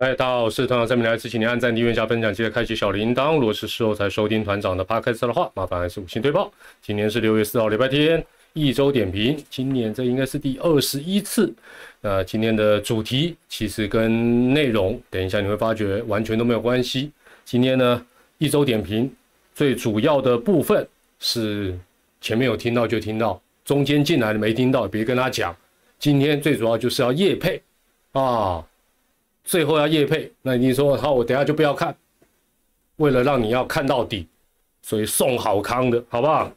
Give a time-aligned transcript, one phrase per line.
[0.00, 3.34] 哎，大家好，我是团长蔡明来，自，请您按赞、订阅、加分享，记得开启小铃铛。
[3.34, 6.50] 如果是事后才收听团长的 podcast 的话，麻烦还是五星推报。
[6.80, 8.24] 今天是六月四号，礼拜天，
[8.54, 9.38] 一周点评。
[9.50, 11.52] 今年这应该是第二十一次。
[12.00, 17.12] 那今天的主题其实跟内容，等一下你会发觉完全都没有关系。
[17.44, 18.06] 今天呢，
[18.38, 19.14] 一周点评
[19.54, 20.88] 最主要的部分
[21.18, 21.78] 是
[22.22, 25.54] 前面有听到就听到，中间进来的没听到别跟他讲。
[25.98, 27.60] 今天最主要就是要夜配
[28.12, 28.64] 啊。
[29.50, 31.92] 最后要夜配，那你说好，我等下就不要看，
[32.98, 34.28] 为了让你要看到底，
[34.80, 36.48] 所以送好康的，好不好？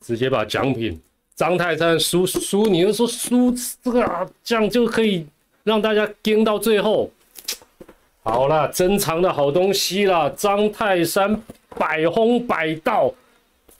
[0.00, 1.02] 直接把奖品
[1.34, 5.26] 张泰山输输，你又说输这个啊这样就可以
[5.64, 7.10] 让大家跟到最后。
[8.22, 11.42] 好了，珍藏的好东西啦，张泰山
[11.76, 13.12] 百轰百道，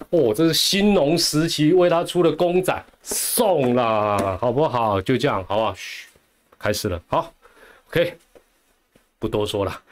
[0.09, 5.01] 哦，这是兴农时期为他出的公仔，送啦，好不好？
[5.01, 5.73] 就这样，好不好？
[5.77, 6.09] 嘘，
[6.59, 7.33] 开始了，好。
[7.91, 8.17] OK，
[9.19, 9.83] 不多说了。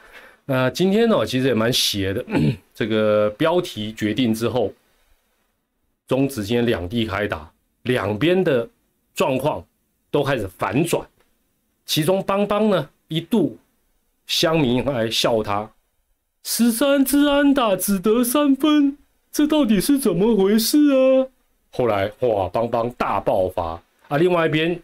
[0.45, 2.23] 那今天呢，其实也蛮邪的。
[2.73, 4.71] 这个标题决定之后，
[6.07, 7.51] 中子今天两地开打，
[7.83, 8.65] 两边的
[9.13, 9.61] 状况
[10.09, 11.05] 都开始反转。
[11.85, 13.57] 其中邦邦呢，一度
[14.27, 15.69] 乡民还笑他
[16.45, 18.97] 十三支安打只得三分，
[19.29, 21.27] 这到底是怎么回事啊？
[21.71, 24.17] 后来哇，邦邦大爆发啊！
[24.17, 24.81] 另外一边。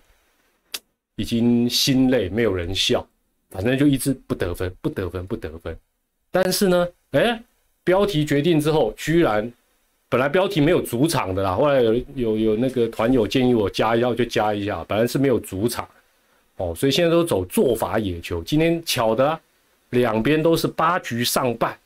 [1.16, 3.06] 已经心累，没有人笑，
[3.50, 5.78] 反正就一直不得分，不得分，不得分。
[6.32, 7.42] 但是呢，哎，
[7.84, 9.50] 标题决定之后，居然
[10.10, 14.84] 本来标题没有主场的啦，后来有有有那个团友建议我加一下，就加一下。
[14.88, 15.88] 本来是没有主场，
[16.58, 18.44] 哦，所以现在都走做法野球。
[18.44, 19.40] 今天巧的，
[19.92, 21.78] 两边都是八局上半，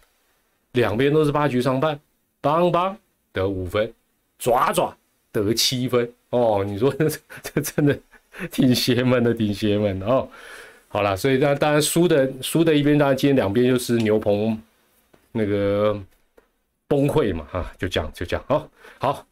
[0.72, 2.00] 两边都是八局上半，
[2.42, 2.98] 邦邦
[3.32, 3.94] 得五分，
[4.40, 4.96] 爪爪
[5.32, 6.12] 得七分。
[6.32, 7.10] 哦，你说这
[7.44, 8.00] 这真的？
[8.52, 10.28] 挺邪门的，挺邪门的哦。
[10.88, 14.60] 好了，所以那当然输的输的一边，当然今天两边就是牛棚
[15.32, 16.00] 那个
[16.88, 18.68] 崩溃嘛，哈，就这样就这样哦。
[18.98, 19.26] 好，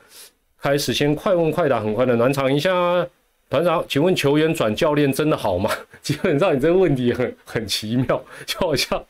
[0.62, 2.72] 开始先快问快答，很快的暖场一下。
[3.50, 5.72] 团长，请问球员转教练真的好吗？
[6.02, 9.04] 基本上你这个问题很很奇妙，就好像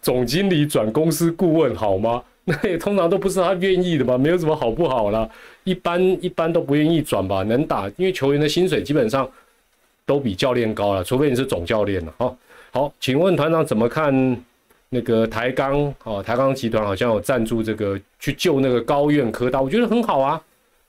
[0.00, 2.22] 总经理转公司顾问好吗？
[2.48, 5.28] 那也通常都不是他愿意的吧，没有什么好不好啦，
[5.64, 9.28] 一般一般都不愿意转吧，能打，因为球员的薪水基本上
[10.04, 12.14] 都比教练高了，除非你是总教练了。
[12.18, 12.38] 好，
[12.70, 14.40] 好，请问团长怎么看
[14.90, 15.92] 那个台钢？
[16.04, 20.40] 哦，台钢集团好像有赞助这个去救那个高院科大，我觉得很好啊，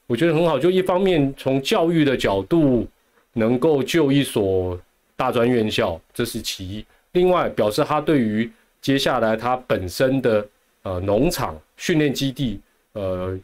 [0.05, 2.87] 我觉得很好，就一方面从教育的角度
[3.33, 4.79] 能够救一所
[5.15, 8.47] 大专院校，这是其一，另外表示他对于
[8.79, 10.47] 接下来他本身的。
[10.87, 12.61] 呃，农场训练基地，
[12.93, 13.37] 呃，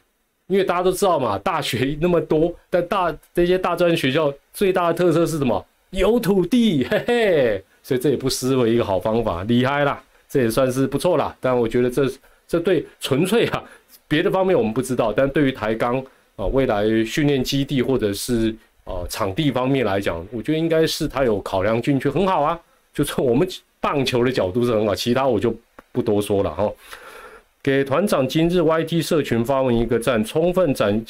[0.48, 5.66] 因为大家都知道嘛，大学那么多，但大这些大专学校最大的特色是什么？
[5.90, 11.36] 有土地，嘿嘿，所以这也不失为一个好方法，厉害啦，这也算是不错啦。
[11.42, 12.10] 但我觉得这
[12.48, 13.62] 这对纯粹啊，
[14.08, 16.02] 别的方面我们不知道，但对于台钢
[16.38, 18.56] 啊未来训练基地或者是
[18.86, 22.58] 呃场地方面来讲，我觉得应该是他有考量进去，很好啊。
[22.94, 23.46] 就从我们
[23.82, 25.54] 棒球的角度是很好，其他我就
[25.92, 26.72] 不多说了哈。
[27.64, 31.02] 给团长今日 YT 社群发文一个赞，充分展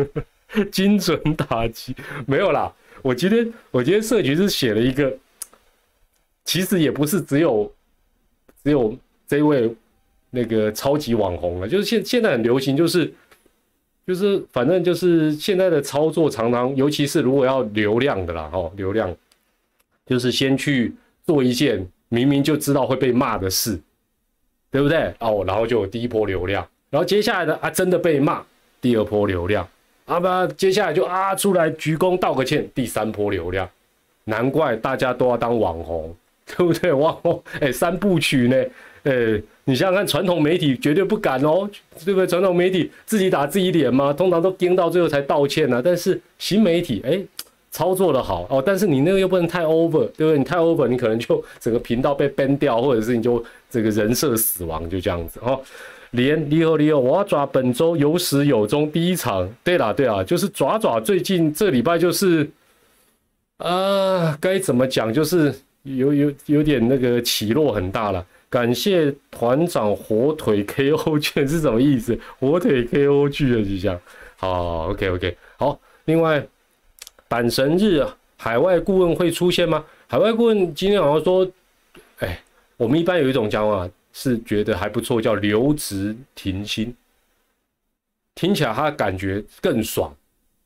[0.70, 1.96] 精准打击
[2.26, 2.70] 没有啦。
[3.00, 5.16] 我今天我今天社群是写了一个，
[6.44, 7.72] 其实也不是只有
[8.62, 8.94] 只有
[9.26, 9.74] 这位
[10.28, 13.10] 那个超级网红了，就是现现在很流行，就是
[14.06, 19.14] 就是反正就是现在的操作常常，尤其是如果要流量的啦，哦，流量
[20.04, 23.80] 就是先去做一件明明就知道会被骂的事。
[24.70, 25.12] 对不对？
[25.20, 28.42] 哦，然后就有第一波流量，然后接下来的啊，真的被骂，
[28.80, 29.66] 第二波流量，
[30.04, 33.68] 啊不，接下来就啊出来鞠躬道个歉，第三波流量，
[34.24, 36.14] 难怪大家都要当网红，
[36.56, 36.92] 对不对？
[36.92, 38.56] 网红， 哎，三部曲呢？
[39.04, 41.68] 哎，你想想看，传统媒体绝对不敢哦，
[42.04, 42.26] 对不对？
[42.26, 44.12] 传统媒体自己打自己脸吗？
[44.12, 45.80] 通常都盯到最后才道歉呢。
[45.84, 47.22] 但是新媒体，哎。
[47.70, 50.38] 操作的好哦，但是你那个又不能太 over，对不对？
[50.38, 55.60] 你太 over，你可能就整个频道被 ban 掉，或者是你就这个人设死亡，就这样子哦。
[56.12, 62.48] 连你好你好，我要抓本周有始有终第一场，对啦对啦，就是爪爪最近这礼拜就是
[63.58, 68.24] 啊，该怎么讲，就是有有有点那个起落很大了。
[68.48, 72.18] 感谢团长火腿 KO 券是什么意思？
[72.38, 74.00] 火腿 KO 剧的就像，
[74.36, 76.46] 好 OK OK 好，另外。
[77.28, 78.06] 板神日，
[78.36, 79.84] 海外顾问会出现吗？
[80.06, 81.46] 海外顾问今天好像说，
[82.18, 82.40] 哎，
[82.76, 86.94] 我们一般有一种讲法是觉得还不错，叫留职停薪，
[88.34, 90.14] 听起来他感觉更爽，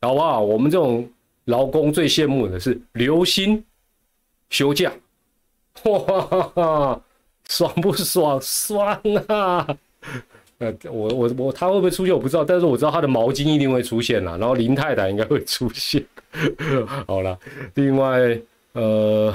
[0.02, 0.40] 好不好？
[0.40, 1.10] 我们这种
[1.44, 3.64] 劳工最羡慕的是留薪
[4.50, 4.92] 休假，
[5.84, 7.00] 哇，
[7.48, 8.38] 爽不爽？
[8.42, 9.66] 爽啊！
[10.60, 16.04] 呃，我我我他会不会出现我不知道，但是我知道他的毛巾一定会出现了，然后林太太应该会出现。
[17.08, 17.36] 好了，
[17.74, 18.38] 另外
[18.72, 19.34] 呃。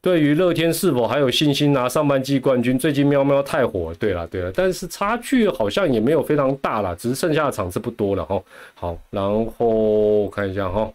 [0.00, 2.78] 对于乐天是否还有信心拿上半季冠军？
[2.78, 8.40] 最近喵喵太火，对了对了，但是差距好像也没有非常大了，只是剩下的场次不多了哈。
[8.74, 9.22] 好，然
[9.58, 10.88] 后看一下哈，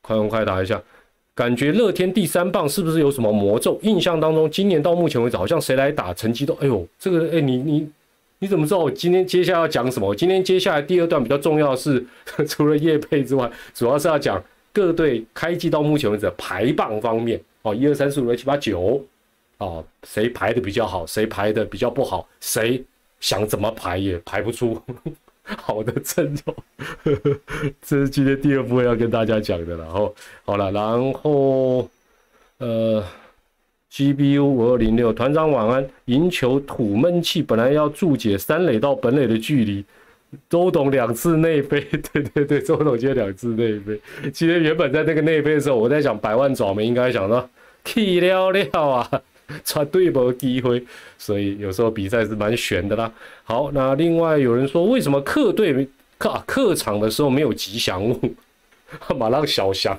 [0.00, 0.82] 快问快答一下，
[1.34, 3.78] 感觉乐天第三棒是不是有什么魔咒？
[3.82, 7.88] 印象当中，今年到目前为止，好像谁来打成绩都，哎呦，这个哎你你
[8.44, 10.14] 你怎么知道我今天接下来要讲什么？
[10.14, 12.04] 今天接下来第二段比较重要的是，
[12.46, 17.40] 除了叶配之外，主要是要讲各队开季到目前为止排棒方面。
[17.62, 19.02] 哦，一二三四五六七八九，
[19.56, 22.84] 哦，谁排的比较好，谁排的比较不好，谁
[23.18, 24.78] 想怎么排也排不出
[25.42, 26.54] 好的阵容，
[27.80, 29.90] 这是今天第二部分要跟大家讲的了。
[29.90, 30.14] 后
[30.44, 31.88] 好了，然后
[32.58, 33.02] 呃
[33.94, 39.84] ，GBU 五二零六团长晚安，赢球吐闷气，本来要注解三垒到本垒的距离，
[40.50, 41.80] 周董两次内飞，
[42.12, 44.00] 对对对，周董接两次内飞。
[44.32, 47.48] 今天原本在那个内飞的时候，我在想百万爪们应该想到。
[47.86, 49.22] 气了了啊，
[49.62, 50.82] 绝对没机会，
[51.18, 53.12] 所以有时候比赛是蛮悬的啦。
[53.42, 55.86] 好，那另外有人说，为什么客队
[56.16, 58.18] 客客场的时候没有吉祥物？
[59.18, 59.94] 马上小翔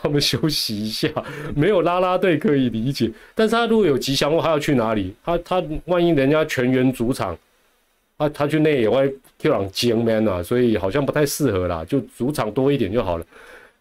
[0.00, 1.08] 他们休息一下，
[1.54, 3.10] 没有拉拉队可以理解。
[3.34, 5.14] 但是他如果有吉祥物，他要去哪里？
[5.24, 7.36] 他他万一人家全员主场，
[8.18, 9.08] 他他去内野外
[9.38, 13.26] 跳上尖 man 啊，所以好像不太适合啦，就主场多一点就好了。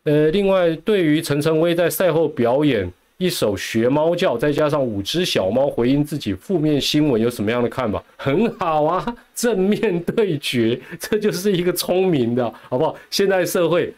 [0.04, 2.92] 呃，另外对于陈晨威在赛后表演。
[3.18, 8.04] 一首学猫叫，再加上五只小猫回应自己负面新闻，有什么样的看法？
[8.18, 12.96] 很好啊，正面对决，这就是一个聪明的，好不好？
[13.12, 13.94] 现在社会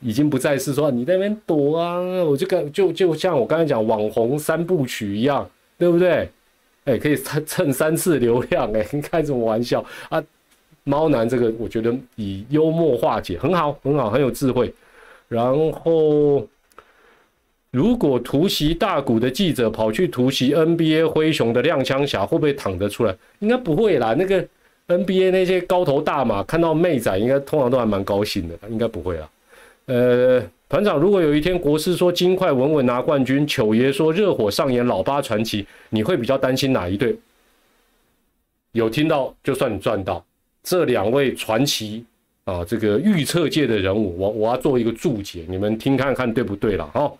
[0.00, 5.48] 已经不再是说你那边躲啊，我就跟就就像我刚才讲网红三部曲一样，
[5.78, 6.28] 对不对？
[6.84, 10.22] 哎，可以蹭蹭三次流量，哎，开什么玩笑啊？
[10.84, 14.72] 猫男这个，我觉得以幽默化解，很好，很好，很有智慧，
[15.28, 16.46] 然后。
[17.72, 23.16] 如果突袭大股的记者跑去突袭 NBA 灰熊的踉跄侠，会不会躺得出来？
[23.38, 24.12] 应该不会啦。
[24.18, 24.44] 那个
[24.88, 29.30] NBA 那些高头大马看到妹仔，应该通常都还蛮高兴的，应该不会啦。
[29.90, 37.16] 呃，团长，如果有一天国师说金块稳稳拿冠军，糗爷说热火上演老八传奇，你会比较担心哪一队？
[38.70, 40.24] 有听到就算你赚到。
[40.62, 42.04] 这两位传奇
[42.44, 47.12] 啊，这个预测界的人物，我我要做一个注解，你们听看看对不对了哈。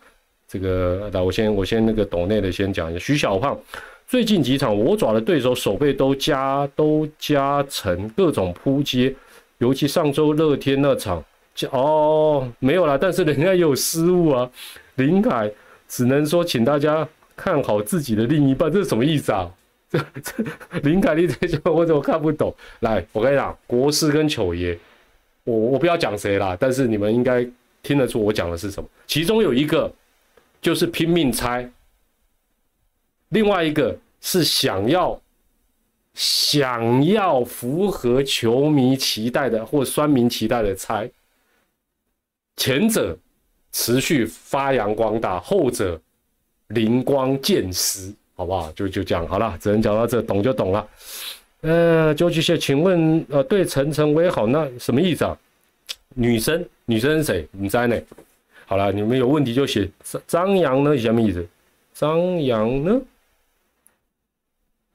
[0.46, 3.00] 这个，那我先我先那个懂内的先讲一下。
[3.00, 3.58] 徐小胖，
[4.06, 9.12] 最近几场我爪的对手手背都加都加成各种扑街，
[9.58, 11.24] 尤其上周乐天那场，
[11.70, 14.50] 哦没有啦，但是人家也有失误啊。
[14.96, 15.50] 林凯
[15.88, 17.06] 只能说，请大家
[17.36, 19.50] 看好自己的另一半，这是什么意思啊？
[19.88, 20.44] 这这
[20.82, 22.54] 林凯你这句我怎么看不懂？
[22.80, 24.78] 来，我跟你讲，国师跟糗爷，
[25.44, 27.46] 我我不要讲谁啦，但是你们应该
[27.82, 28.88] 听得出我讲的是什么。
[29.06, 29.92] 其中有一个。
[30.62, 31.66] 就是拼命猜，
[33.30, 35.18] 另外一个是想要
[36.12, 41.10] 想要符合球迷期待的或酸民期待的猜，
[42.56, 43.16] 前者
[43.72, 46.00] 持续发扬光大，后者
[46.68, 48.70] 灵光见失，好不好？
[48.72, 50.88] 就就这样好了，只能讲到这，懂就懂了。
[51.62, 55.36] 呃，周巨蟹，请问呃，对陈晨威好，那什么意思啊？
[56.14, 57.48] 女生，女生是谁？
[57.52, 58.02] 你在哪？
[58.66, 60.96] 好了，你们有问题就写张张扬呢？
[60.96, 61.46] 什么意思？
[61.92, 63.00] 张扬呢？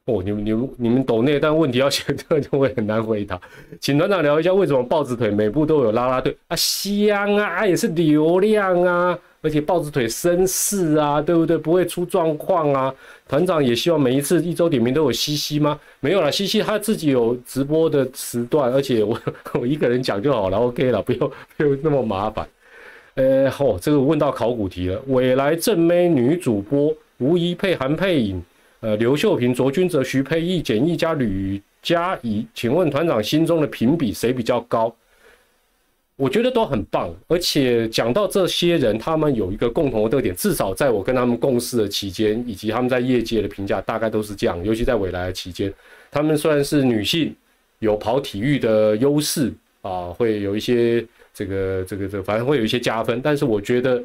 [0.06, 3.42] 哦，你们、你们、你们懂那，但问题要写，这就会很难回答。
[3.82, 6.56] 请团长聊一下，为什么豹子腿每部都有拉拉队啊？
[6.56, 11.58] 香啊，也是流量啊，而且豹子腿绅士啊，对不对？
[11.58, 12.94] 不会出状况啊。
[13.28, 15.80] 团长也希望每一次一周点名都有西西吗？
[16.02, 19.20] 没有了，西西他自己有直播的时段，而且我
[19.60, 22.48] 我一个人讲就好了，OK 了，不用不用那么麻烦。
[23.16, 25.02] 呃，哦，这个问到考古题了。
[25.08, 28.44] 未来正妹女主播吴怡配韩配影，
[28.80, 34.94] 呃，刘秀萍、卓君泽、徐佩义、简易加吕佳怡，请问团长心中的评比谁比较高？
[36.16, 44.64] 我觉得都很棒，而且讲到这些人，他们有一个共同的特点，至少在我跟他们共事的期间，以及他们在业界的评价，大概都是这样。
[44.64, 45.74] 尤其在未来的期间，
[46.12, 47.36] 他们虽然是女性，
[47.80, 51.06] 有跑体育的优势啊，会有一些。
[51.38, 54.02] 这个这个这个，反正会有一些加分，但是我觉得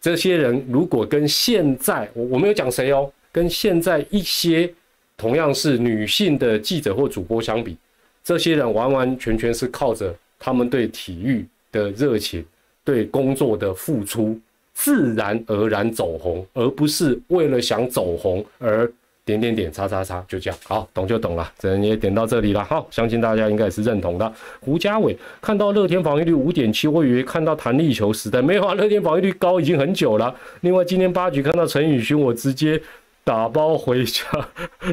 [0.00, 4.72] 这些人如果跟现在我我没有讲谁哦，跟现在一些
[5.16, 7.76] 同样是女性的记者或主播相比，
[8.22, 12.44] 这些人完完全全是靠着他们对体育的热情、
[12.84, 14.38] 对工作的付出
[14.72, 18.88] 自然而然走红，而不是为了想走红而
[19.24, 20.58] 点点点叉叉叉，就这样。
[20.62, 22.62] 好，懂就懂了，只能也点到这里了。
[22.62, 24.32] 好，相信大家应该也是认同的。
[24.60, 30.32] 胡家伟看到乐天防御率五点七，我以为看到弹力球时代，没有啊，乐天防御率高已经很久了。
[30.60, 32.80] 另外今天八局看到陈宇勋，我直接
[33.24, 34.22] 打包回家。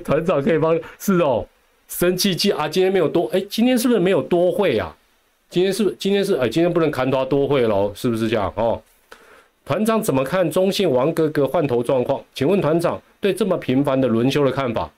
[0.03, 1.45] 团长可以帮，是哦，
[1.87, 4.95] 生气气啊，今天没有多，哎，今天是不是没有多会啊？
[5.49, 8.81] 今天是不是今天是哎，今天不能砍多多会喽，是不是这样哦？
[9.65, 12.23] 团长怎么看中信王哥哥换头状况？
[12.33, 14.89] 请问团长对这么频繁的轮休的看法，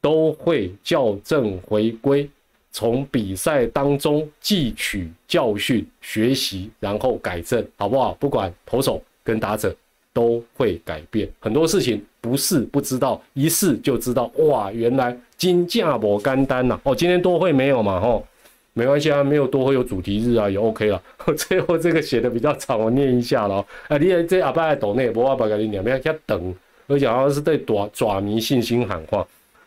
[0.00, 2.28] 都会校正回归，
[2.70, 8.12] 从比赛当中汲取教训、学习，然后改正，好不好？
[8.20, 9.74] 不管投手跟打者
[10.12, 14.30] 都会改变，很多事情不是不知道，一试就知道。
[14.36, 16.78] 哇，原来金价不干单呐！
[16.84, 18.00] 哦，今天多会没有嘛？
[18.00, 18.26] 吼。
[18.74, 21.02] 没关系啊，没有多会有主题日啊，也 OK 了。
[21.36, 23.62] 最后这个写的比较长，我念一下了。
[23.86, 26.54] 啊，你也这阿爸在抖内，我阿爸跟你念，不要要等。
[26.86, 29.26] 而且好像是对爪爪迷信心喊话。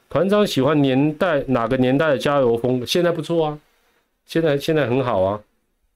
[0.09, 2.83] 团长喜欢年代哪个年代的加油风？
[2.83, 3.59] 现在不错啊，
[4.25, 5.39] 现在现在很好啊。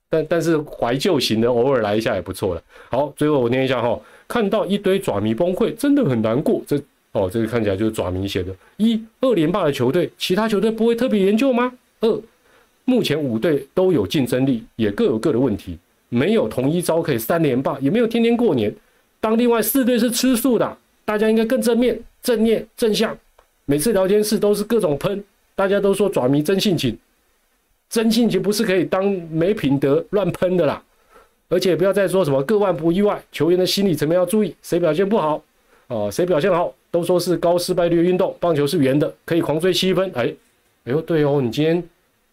[0.08, 2.62] 但但是怀旧型的偶尔来一下也不错了。
[2.90, 3.98] 好，最后我念一下哈，
[4.30, 6.62] 看到一堆爪迷崩溃，真的很难过。
[6.64, 8.54] 这哦，这个看起来就是爪迷写的。
[8.76, 11.72] 一二连霸的球队，其他球队不会特别研究吗？
[11.98, 12.22] 二
[12.84, 15.76] 目前五队都有竞争力，也各有各的问题，
[16.08, 18.72] 没有同一招可以三连霸，也没有天天过年。
[19.18, 23.18] 当另外四队是吃素的，大家应该更正面、正念、正向。
[23.66, 25.22] 每次聊天室都是各种喷，
[25.56, 26.96] 大家都说爪迷真性情，
[27.88, 30.80] 真性情不是可以当没品德乱喷的啦。
[31.50, 35.42] 而且不要再说什么个万不意外，球员的心理层面要注意，谁表现不好
[35.88, 40.10] 啊，谁表现好，都说是高失败率运动，棒球是圆的，可以狂追七分。
[40.14, 40.34] 哎，
[40.84, 41.86] 哎呦，对哦，你今天。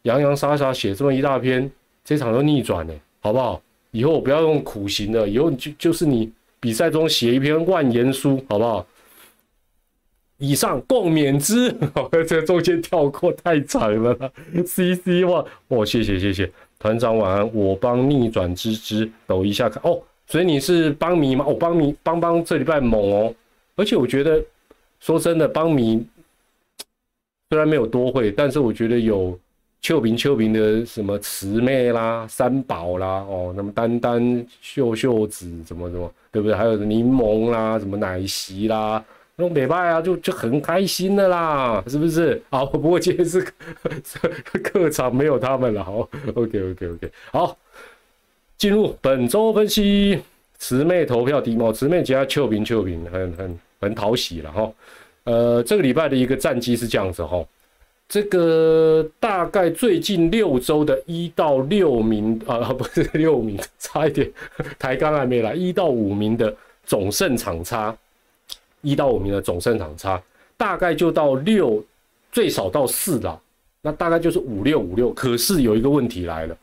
[0.03, 1.69] 洋洋洒洒写这么一大篇，
[2.05, 3.62] 这场都逆转了，好不好？
[3.91, 6.31] 以后我不要用苦行了，以后就就是你
[6.62, 8.88] 比赛中写一篇万言书，好不好？
[10.38, 11.75] 以上共勉之。
[12.25, 14.31] 这中间跳过太长了。
[14.65, 21.46] C C 哇，哦，谢谢谢谢团长晚安，我帮逆转之之抖一下看哦，所以你是帮迷吗？
[21.48, 23.34] 哦，帮迷帮帮这礼拜猛哦，
[23.75, 24.43] 而且我觉得
[25.00, 26.05] 说真的，帮迷
[27.50, 29.38] 虽然没有多会，但是我觉得有。
[29.79, 36.57] 秋萍秋萍的什么慈妹啦、三宝啦，哦，那么丹丹秀秀子怎么怎么，对不对？
[36.57, 39.01] 还有柠檬啦，什么奶昔啦，
[39.39, 42.41] 那种美拜啊，就就很开心的啦，是不是？
[42.50, 43.46] 好，不过今天是
[44.63, 46.00] 客场没有他们了，好
[46.34, 47.56] ，OK OK OK，好，
[48.58, 50.20] 进入本周分析，
[50.58, 54.72] 慈妹投票低帽，慈妹加秋萍秋萍，很很很讨喜了哈。
[55.25, 57.46] 呃，这个礼拜的一个战绩是这样子哈。
[58.10, 64.27] 这个大概最近六周的一到六名啊，不是六名，差一点，
[64.79, 66.51] 台钢还没来，一到五名的
[66.86, 67.96] 总胜场差，
[68.88, 70.22] 一到五名的总胜场差，
[70.56, 71.84] 大概就到六，
[72.32, 73.41] 最少到四了，
[73.82, 75.12] 那大概就是五六五六。
[75.13, 76.58] 可是有一个问题来了，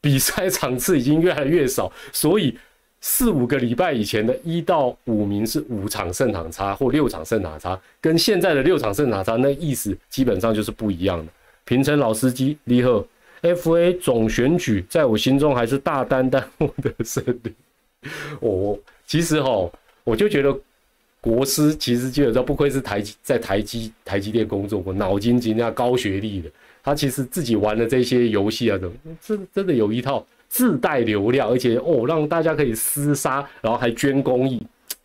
[0.00, 2.56] 比赛场次已经越来越少，所以。
[3.02, 11.32] 四五个礼拜以前的一到五名是五场胜场差或六场胜场差，跟现在的六场胜场差那意思基本上就是不一样的。
[11.64, 13.02] 平成老司机李贺
[13.40, 17.54] ，FA 总选举在我心中还是大单单获得胜利。
[18.38, 19.70] 我其实哈，
[20.04, 20.54] 我就觉得
[21.20, 26.50] 国师其实基本上不愧是台在台积台积电工作过，脑筋急那高学历的，
[26.82, 30.26] 他其实自己玩的这些游戏啊，怎么真真的有一套。
[30.52, 34.60] 自带流量，而且哦，让大家可以厮杀，然后还捐公益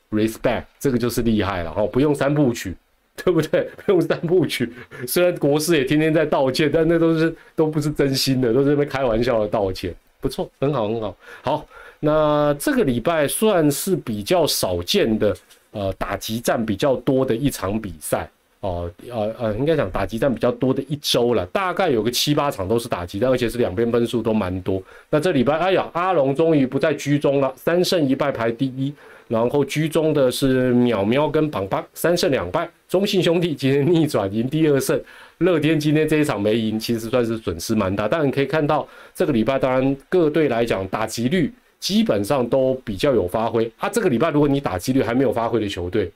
[0.10, 2.76] ，respect，这个就是厉害了哦，不用三部曲，
[3.16, 3.70] 对不对？
[3.86, 4.68] 不用三部曲，
[5.08, 11.16] 虽然国师也天天在道歉，但那都是都不是真心的，都是在开玩笑的道歉，不错，很好，很好。
[11.44, 11.68] 好，
[12.00, 15.38] 那这个礼拜算是比较少见的，
[15.76, 18.26] 呃，打击战比较多的一场比赛。
[18.62, 24.82] 哦，呃呃，应该讲打击战比较多的一周了，大概有个七八场都是打击战，而且是两边分数都蛮多。
[25.10, 28.92] 那这礼拜，哎呀，阿龙终于不在居中了，三胜一败排第一，
[29.28, 32.68] 然后居中的是淼淼跟榜榜，三胜两败。
[32.88, 35.00] 中信兄弟今天逆转赢第二胜，
[35.40, 38.08] 乐天今天这一场没赢，其实算是损失蛮大。
[38.08, 43.90] 但你可以看到这个礼拜，当然各队来讲打击率基本上都比较有发挥啊。
[43.90, 46.12] 这个礼拜如果你打击率还没有发挥的球队，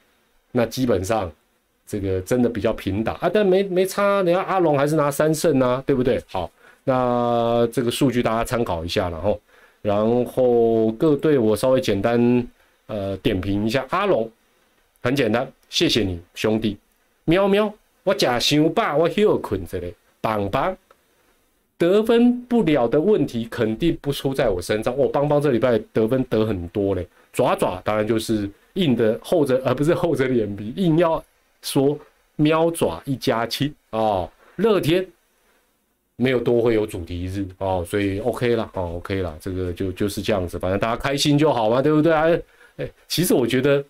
[0.51, 1.31] 那基本上。
[1.91, 6.23] 这个真的比较平打啊，但没没差，你看阿龙还是拿三胜啊，对不对？
[6.27, 6.47] 好，
[6.83, 9.41] 那这个数据大家参考一下，然后，
[9.81, 12.47] 然后各队我稍微简单
[12.85, 14.31] 呃点评一下，阿龙
[15.01, 16.77] 很简单，谢谢你兄弟，
[17.25, 17.73] 喵喵，
[18.03, 20.77] 我假想饱，我休困着嘞，棒棒，
[21.79, 24.95] 得分不了的问题肯定不出在我身上。
[24.97, 31.23] 我邦邦这礼拜得分得很多嘞，爪爪当然就是硬的厚着，而不是厚着脸皮硬要
[31.61, 31.97] 说
[32.35, 34.29] 喵爪一家亲啊。
[34.57, 35.07] 乐天
[36.17, 42.27] 没有多会有主题日哦，所以 OK 了哦，OK 了，这个就就是这样子，反正大家开心就好嘛，对不对啊？
[42.75, 43.81] 哎，其实我觉得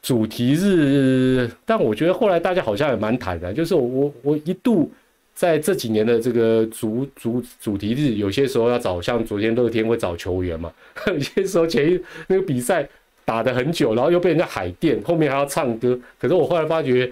[0.00, 4.88] 主题日，但我觉得后来大家好像也蛮坦然，就是我我一度。
[5.34, 10.72] 在这几年的这个主主主题日，有些时候要找像昨天乐天会找球员嘛，
[11.08, 12.86] 有些时候前一那个比赛
[13.24, 15.98] 打得很久，然后又被人家海淀，后面还要唱歌。
[16.18, 17.10] 可是我后来发觉，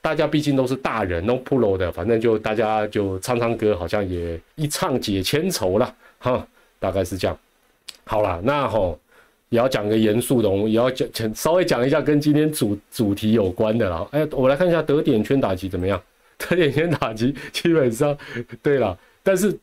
[0.00, 6.46] 大家毕竟都是大人，no pro 的，反正就大家就唱唱歌，好像也一唱解千愁了哈，
[6.78, 7.36] 大概是这样。
[8.04, 8.98] 好了，那吼
[9.48, 14.06] 也要讲个严肃的，我们也要讲稍微讲一下跟今天主主题有关的了。
[14.10, 16.00] 哎，我来看一下得点圈打击怎么样。
[16.42, 18.16] 三点圈打击基本上
[18.62, 19.56] 对了，但是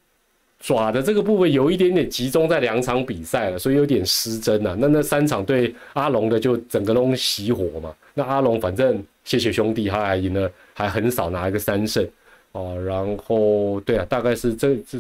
[0.59, 4.75] 爪的这个部分有一点点集中在两场比赛了，所以有点失真了。
[4.77, 7.95] 那那三场对阿龙的就整个都熄火嘛。
[8.13, 12.05] 那阿龙反正谢谢兄弟，他还赢了，还很少拿一个三胜
[12.51, 12.77] 哦。
[12.85, 14.97] 然后对啊，大概是这这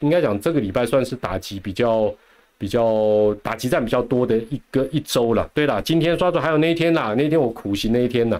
[0.00, 2.14] 应该讲这个礼拜算是打击比较
[2.58, 5.48] 比较打击战比较多的一个一周了。
[5.54, 8.38] 对了，今天抓住还有那一天呐，那天我苦行那一天呐，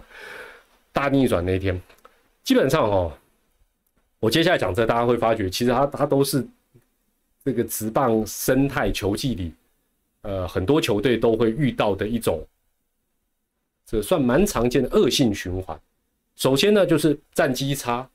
[0.93, 1.81] 大逆转那一天。
[2.49, 3.13] 基本上哦，
[4.21, 6.43] 我接下来讲这，大家会发觉，其实它它都是
[7.45, 9.53] 这个职棒生态球技里，
[10.23, 12.43] 呃，很多球队都会遇到的一种，
[13.85, 15.79] 这算蛮常见的恶性循环。
[16.37, 18.09] 首先呢，就是战绩差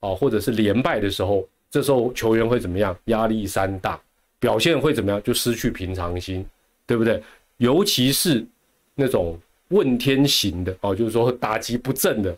[0.00, 2.96] 啊，或者是连败的时候，这时候球员会怎么样？
[3.04, 4.00] 压力山大，
[4.38, 5.22] 表现会怎么样？
[5.22, 6.42] 就失去平常心，
[6.86, 7.22] 对不对？
[7.58, 8.46] 尤其是
[8.94, 9.38] 那种
[9.68, 12.34] 问天型的哦，就是说打击不正的。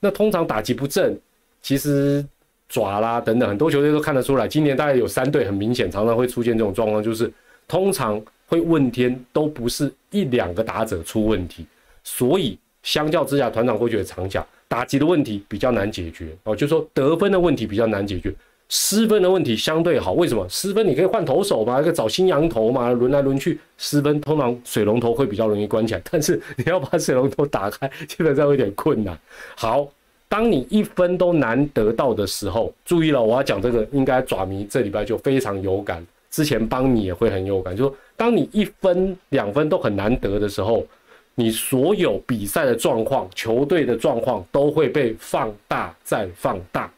[0.00, 1.16] 那通常打击不正，
[1.62, 2.24] 其实
[2.68, 4.48] 爪啦等等很多球队都看得出来。
[4.48, 7.30] 今年大概有三队很明显，常常会出现这种状况，就是
[7.68, 11.66] 通常会问天都不是一两个打者出问题，
[12.02, 16.28] 所以相较之下，团长过去也常讲打击的问题比较难解决。
[16.44, 18.34] 哦，就说得分的问题比较难解决，
[18.70, 20.14] 失分的问题相对好。
[20.14, 29.18] 为什么失分你可以换投手嘛，可以找新羊头嘛，轮来轮去失分，通常水龙头会比较容易关起来， 但是你要把水龙头打开，基本上有点困难。
[29.54, 29.86] 好。
[30.32, 36.06] 当你一分都难得到的时候，注意了，我要讲这个，应该爪迷这礼拜就非常有感。
[36.30, 40.86] 之前帮你也会很有感，就说当你一分两分都很难得的时候，
[41.34, 46.88] 你所有比赛的状况、球队的状况都会被放大再放大。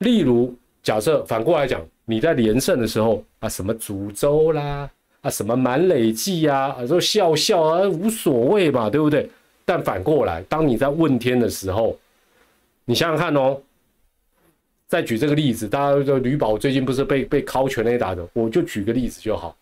[0.00, 4.90] 例如，假设反过来讲，你在连胜的时候啊，什么诅咒啦，
[5.22, 9.30] 啊什么满累计呀，啊说笑笑啊，无所谓嘛，对不对？
[9.64, 11.96] 但反过来，当你在问天的时候，
[12.84, 13.60] 你想想看哦。
[14.88, 19.56] 再举这个例子，大家说吕宝最近不是被被敲全垒打的，我就举个例子就好。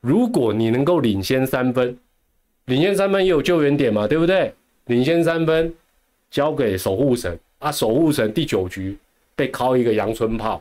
[0.00, 1.96] 如果你能够领先三分，
[2.64, 4.52] 领先三分也有救援点嘛，对不对？
[4.86, 5.72] 领先三分
[6.32, 8.98] 交给守护神啊，守护神第九局
[9.36, 10.60] 被敲一个阳春炮。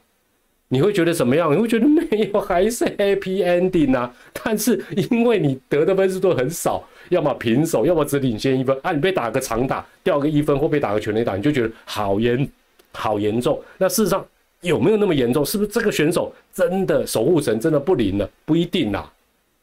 [0.67, 1.55] 你会觉得怎么样？
[1.55, 4.11] 你会觉得没有，还是 happy ending 啊？
[4.33, 8.91] 但是因为你得的分数都很少，要么平手，要么只领先一分啊！
[8.91, 12.49] 你被打个长打，掉个一分，或被打个全垒打，你就觉得好严，
[12.93, 13.61] 好严重。
[13.77, 14.25] 那事实上
[14.61, 15.45] 有没有那么严重？
[15.45, 18.27] 是不是这个选手真的守护神真的不灵了？
[18.43, 19.09] 不一定啦，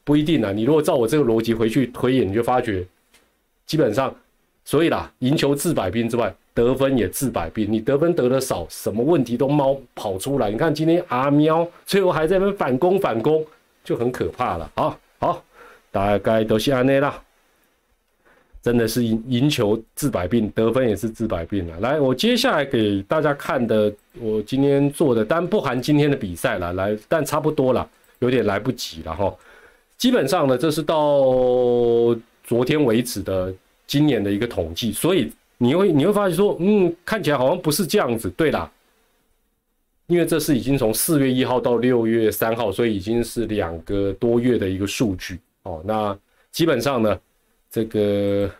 [0.05, 0.53] 不一定啦。
[0.53, 2.83] 你如果照我这个逻辑回去推演，你就发觉
[3.65, 4.15] 基本上，
[4.65, 6.33] 所以啦，赢球治百病之外。
[6.55, 10.51] 得分也治百病，你得分得的少，什么问题都猫跑出来。
[10.51, 13.43] 你看今天阿喵最后还在那边反攻反攻，
[13.83, 14.71] 就很可怕了。
[14.75, 15.43] 好，好，
[15.89, 17.19] 大概都是安内啦。
[18.61, 21.79] 真的是赢赢球治百病，得分也是治百病了。
[21.79, 26.71] 来，我接下来给大家看的，我今天做的，但不含今天的比赛了。
[26.73, 29.35] 来，但差不多了，有点来不及了哈。
[29.97, 30.95] 基本上呢，这是到
[32.43, 33.51] 昨天为止的
[33.93, 35.31] 今年的一个统计，所以。
[35.59, 38.69] 你会你会发现说，嗯，看起来好像不是这样子，对啦，
[40.07, 45.81] 因为这是已经从四月一号到六月三号，所以已经是两个多月的一个数据哦。
[45.85, 46.17] 那
[46.51, 47.17] 基本上呢，
[47.69, 48.51] 这个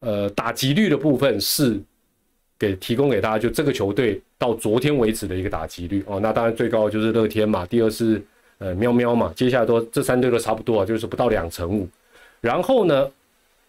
[0.00, 1.80] 呃打击率的部分是
[2.58, 6.20] 给提供给大家，就这个球队到昨天为止的一个打击率哦。
[6.20, 8.22] 那当然最高就是乐天嘛，第二是
[8.58, 11.88] 呃喵喵嘛，接下来都这三队都差不多啊，就是不到两成五。
[12.42, 13.08] 然后呢，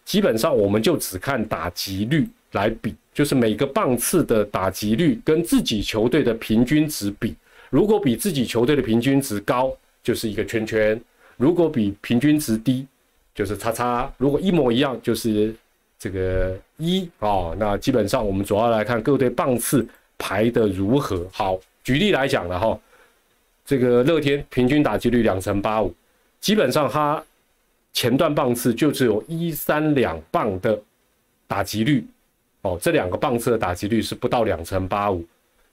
[0.04, 2.28] 基本上我们就只看打击率。
[2.52, 7.34] 来比，就是每个棒次的打击率跟自己球队的平均值比，
[7.70, 10.94] 如果比自己球队的平均值高，就是一个圈圈；
[11.38, 12.86] 如果比平均值低，
[13.34, 15.54] 就是叉叉；如果一模一样，就是
[15.98, 17.54] 这个一啊。
[17.56, 19.88] 那基本上我们主要来看各队棒次
[20.18, 21.26] 排的如何。
[21.32, 22.78] 好，举例来讲了哈，
[23.64, 25.94] 这个乐天平均打击率两成八五，
[26.38, 27.24] 基本上他
[27.92, 30.78] 前段棒次就只有一三两棒的
[31.46, 32.06] 打击率，
[32.62, 35.24] 哦，这两个棒次的打击率是不到两成八五，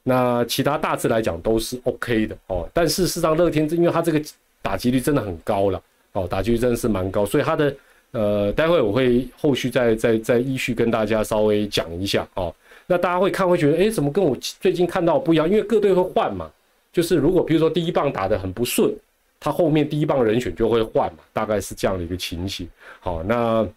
[0.04, 2.70] 那其他大致来讲都是 OK 的哦。
[2.74, 4.22] 但事实上，乐天因为他这个
[4.62, 7.76] 打击率真的很高了，哦，打击率真的是蛮高，所以他的
[8.12, 12.54] 呃，待会我会后续再再再依序跟大家稍微讲一下哦。
[12.86, 15.48] 那大家会看会觉得，哎，怎么跟我最近看到不一样？
[15.48, 16.50] 因为各队会换嘛，
[16.92, 18.92] 就是如果比如说第一棒打得很不顺，
[19.40, 22.68] 他后面第一棒人选就会换嘛，大概是这样的一个情形。
[23.00, 23.68] 好，那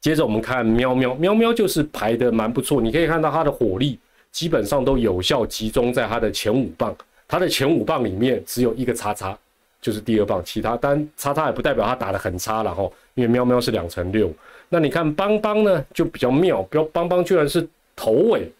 [0.00, 3.98] 接着我们看喵喵，喵喵就是排的蛮不错，你可以看到他的火力
[4.32, 6.96] 基本上都有效集中在他的前五棒，
[7.28, 9.38] 他的前五棒里面只有一个叉叉，
[9.80, 14.32] 就是第二棒，其他但叉叉也不代表他打得很差了哈，因为喵喵是两成六。
[14.68, 17.66] 那你看邦邦呢，就比较妙，比较邦邦居然是。
[17.96, 18.50] 头尾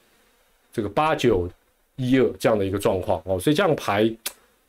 [0.73, 1.51] 这个八九
[1.97, 4.09] 一二这样的一个状况哦，所以这样排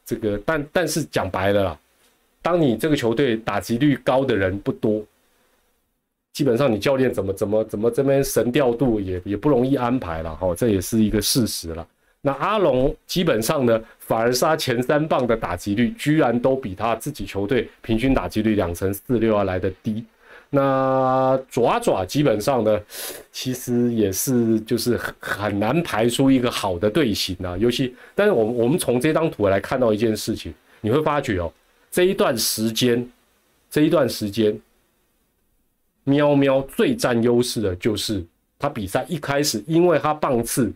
[0.05, 1.79] 这个，但但是讲白了啦，
[2.41, 5.03] 当你这个球队打击率高的人不多，
[6.31, 11.87] 基本上你教练怎么怎么怎么这边神调度也也不容易安排了哈，这也是一个事实了。
[12.21, 20.03] 那阿龙基本上呢，反而杀前三棒的打击率居然都比他自己球队平均打击率两成四六要来的低。
[20.55, 22.79] 那爪爪基本上呢，
[23.31, 27.57] 其实也是就是很难排出一个好的队形啊。
[27.57, 31.51] 尤其，但是我们我们从这张图来看到一件事情，你会发觉哦，
[31.91, 33.05] 这一段时间，
[33.69, 34.57] 这一段时间，
[36.05, 38.25] 喵喵最占优势的就是
[38.57, 40.71] 他比赛一开始，因为他棒次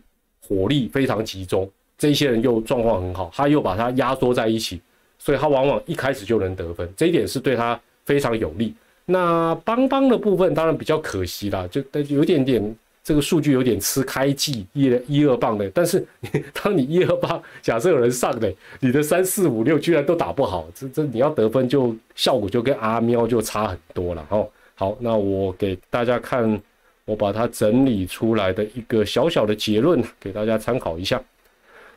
[0.46, 4.80] 火力非常集中，这些人又状况很好，他又把它压缩在一起，
[5.18, 8.74] 所以他往往一开始就能得分，这一点是对他非常有利。
[9.06, 16.06] 那邦邦的部分当然比较可惜啦，就但有点点这个数据有点吃开季一一二棒的，但是
[16.52, 24.48] 当你一二棒，假设有人上的，你的三四五六居然都打不好，这这你要得分就效果就跟阿喵就差很多了哦。
[24.76, 26.60] 好，那我给大家看，
[27.04, 31.20] 我把它整理出来的一个小小的结论给大家参考一下。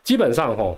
[0.04, 0.76] 基本上哈，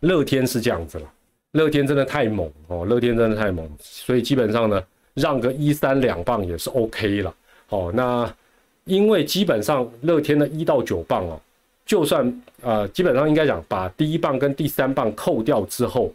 [0.00, 1.10] 乐天是这样子了，
[1.52, 4.80] 乐天真的太猛哦，乐天真的太猛，所以基本上呢。
[5.18, 7.34] 让个一三两磅也是 OK 了，
[7.68, 8.34] 哦，那
[8.84, 11.40] 因为基本上乐天的一到九磅哦，
[11.84, 16.12] 就算呃基本上应该讲把第一棒跟第三棒扣掉之后，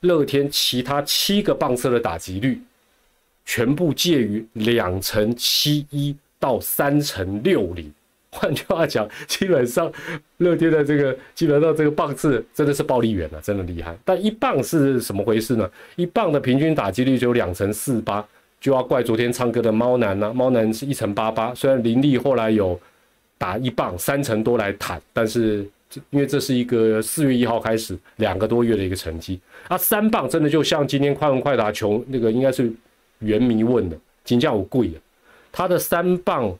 [0.00, 2.60] 乐天其他七个棒车的打击率，
[3.44, 7.92] 全部介于两成七一到三成六零。
[8.34, 9.90] 换句话讲，基本上
[10.38, 13.96] 乐天的这个基本上这个棒次真的是暴力远了，真的厉害。
[14.04, 15.70] 但一棒是什么回事呢？
[15.94, 18.26] 一棒的平均打击率只有两成四八，
[18.60, 20.34] 就要怪昨天唱歌的猫男了。
[20.34, 22.78] 猫男是一成八八，虽然林立后来有
[23.38, 25.64] 打一棒三成多来坦，但是
[26.10, 32.70] 因为这是一个四月一号开始两个多月的一个成绩啊，三棒真的就像今天快问快答球那个应该是
[33.20, 34.94] 原迷问的金价五贵了，
[35.52, 36.52] 他的三棒。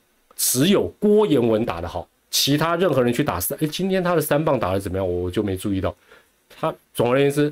[0.46, 5.12] 只有郭彦文打得好，其他任何人去打三，哎，今天他的三棒打得怎么样？
[5.12, 5.94] 我就没注意到。
[6.61, 7.50] 他总而言之，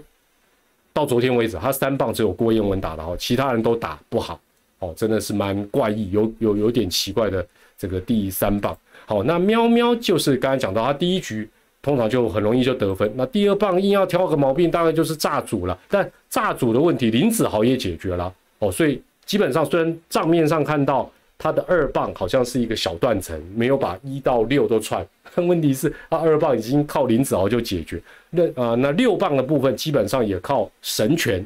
[0.92, 4.38] 到昨天为止，他三棒只有郭彦文打得好，其他人都打不好。
[4.80, 7.44] 哦，真的是蛮怪异，有有有点奇怪的
[7.78, 8.76] 这个第三棒。
[9.06, 11.48] 好，那喵喵就是刚才讲到，他第一局
[11.80, 13.10] 通常就很容易就得分。
[13.16, 15.76] 那第二棒硬要挑个毛病，大概就是炸组了。
[15.88, 18.32] 但炸组的问题，林子豪也解决了。
[18.58, 21.10] 哦，所以基本上虽然账面上看到。
[21.42, 25.04] 他的二棒好像是一个小断层，没有把一到六都串。
[25.34, 28.00] 问题是，他二棒已经靠林子豪就解决。
[28.30, 31.44] 那啊，那六棒的部分基本上也靠神拳，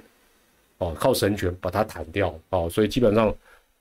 [0.76, 2.68] 哦，靠神拳把它弹掉哦。
[2.70, 3.34] 所以基本上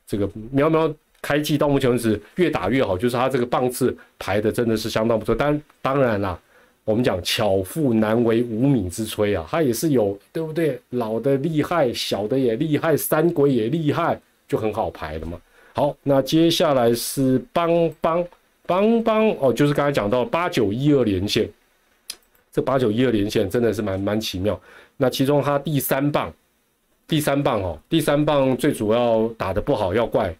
[0.07, 0.89] 这个喵喵
[1.21, 5.35] 开季到目前为止越打越好，就是他这个棒次排的真的是相当不错。
[5.35, 6.39] 但当然啦，
[6.85, 10.79] 我们讲巧妇难为无米之炊啊，他也是有对不对？
[10.91, 15.37] 老的厉害，小的也厉害，三鬼也厉害，就很好排了嘛。
[15.77, 18.25] 好，那接下来是邦邦
[18.65, 21.49] 邦邦哦，就是刚才讲到八九一二连线，
[22.49, 24.57] 这八九一二连线真的是蛮蛮奇妙。
[24.95, 26.33] 那其中他第三棒，
[27.05, 30.33] 第三棒哦，第三棒最主要打的不好要怪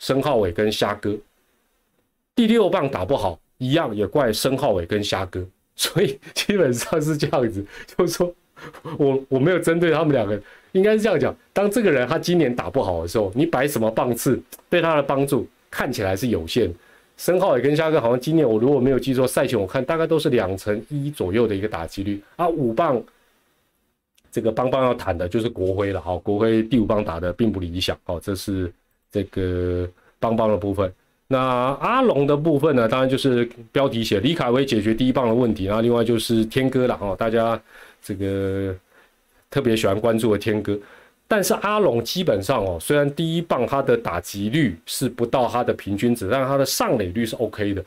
[0.00, 1.16] 申浩伟跟虾哥，
[2.34, 8.34] 第六棒打不好一样也怪申浩伟跟虾哥，所以基本上是这样子，就是说
[8.98, 10.40] 我我没有针对他们两个。
[10.72, 16.72] 应该是这样讲，当这个人他今年打不好的时候，你摆什么棒次对他的帮助看起来是有限。
[17.16, 22.48] 申浩也跟虾哥好像今年我如果没有记错，赛前我看大概都是两成一左右的一个打击率啊。
[22.48, 23.02] 五棒
[24.30, 28.72] 这个邦邦要谈的就是国徽了，好，国徽第五棒打的并不理想，好，这是
[29.10, 29.88] 这个
[30.20, 30.92] 邦邦的部分。
[31.26, 31.36] 那
[31.80, 37.60] 阿龙的部分呢，当然就是标题写李凯威解决第一棒的问题，然后另外就是天哥了，哈，大家。
[38.02, 38.74] 这个
[39.50, 40.78] 特别喜欢关注的天哥。
[41.28, 47.84] 但是阿龙基本上哦，虽然第一棒他的打击率是不到他的平均值，但他的上垒率是 OK 的。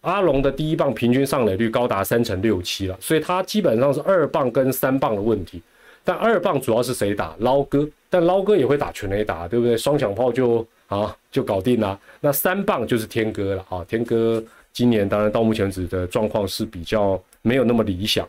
[0.00, 5.62] 阿龙的第一棒平均上垒率高达三成六七了，所以他基本上是二棒跟三棒的问题。
[6.02, 7.34] 但二棒主要是谁打？
[7.38, 9.76] 捞哥，但捞哥也会打全垒打，对不对？
[9.76, 11.98] 双响炮就啊就搞定了。
[12.20, 18.28] 那三棒就是天哥了啊，天哥今年当然到目前为止的状况是比较没有那么理想。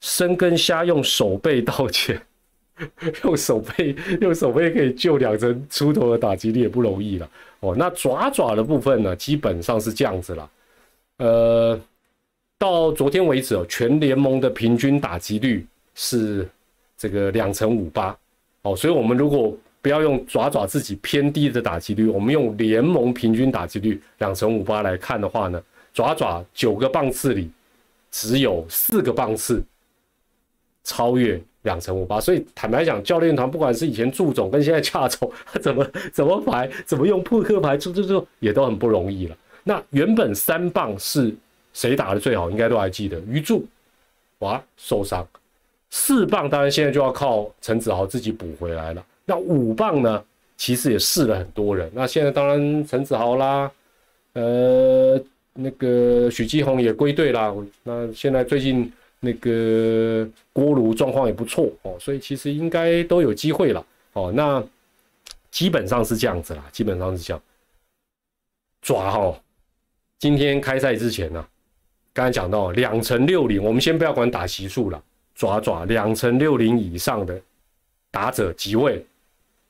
[0.00, 2.20] 生根虾用手背道歉。
[3.24, 7.26] 用手背用手背可以救两成出头的打击率也不容易了
[7.60, 7.74] 哦。
[7.74, 10.50] 那爪爪的部分呢，基本上是这样子了。
[11.16, 11.80] 呃，
[12.58, 16.46] 到昨天为止哦，全联盟的平均打击率是
[16.98, 18.14] 这个两成五八
[18.60, 18.76] 哦。
[18.76, 25.58] 所以，我们如果不要用爪爪自己偏低的打击率，我们用联盟平均打击率两成五八来看的话呢，
[25.94, 27.50] 爪爪九个棒次里
[28.10, 29.62] 只有四个棒次
[30.86, 31.38] 超越。
[31.62, 39.36] 两成五八，所以坦白讲，教练团不管是以前祝总跟现在恰总，他 怎么怎么排，怎么用扑克牌，出出出也都很不容易了。
[39.64, 41.34] 那原本三棒是
[41.72, 43.66] 谁打的最好，应该都还记得，余柱
[44.38, 45.26] 哇受伤，
[45.90, 49.04] 四棒当然现在就要靠陈子豪自己补回来了。
[49.24, 50.22] 那五棒呢，
[50.56, 53.68] 其实也试了很多人，那现在当然陈子豪啦，
[54.34, 55.20] 呃，
[55.52, 58.92] 那个许继宏也归队啦，那现在最近。
[59.20, 64.30] 那个锅炉状况也不错哦，所以其实应该都有机会了哦。
[64.34, 64.62] 那
[65.50, 67.42] 基本上是这样子啦，基本上是这样。
[68.82, 69.40] 爪哈，
[70.18, 71.44] 今天开赛之前呢，
[72.12, 75.02] 刚才讲到两成六零，我们先不要管打席数了，
[75.34, 77.40] 爪爪两成六零以上的
[78.10, 79.04] 打者即位？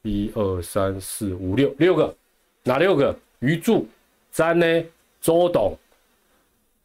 [0.03, 2.15] 一二三四五六六个，
[2.65, 3.17] 哪六个？
[3.39, 3.87] 余柱、
[4.31, 4.85] 詹呢？
[5.21, 5.79] 周董、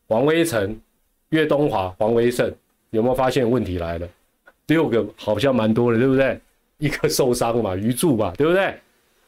[0.07, 0.79] 王威成。
[1.31, 2.53] 岳东华、黄维胜
[2.91, 4.07] 有没有发现问题来了？
[4.67, 6.39] 六个好像蛮多的，对不对？
[6.77, 8.73] 一个受伤嘛，余柱嘛，对不对？